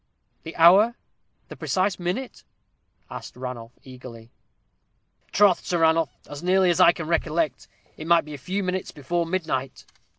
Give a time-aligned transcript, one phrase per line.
[0.41, 0.95] "The hour?
[1.49, 2.43] the precise minute?"
[3.11, 4.31] asked Ranulph, eagerly.
[5.31, 8.89] "Troth, Sir Ranulph, as nearly as I can recollect, it might be a few minutes
[8.89, 9.85] before midnight."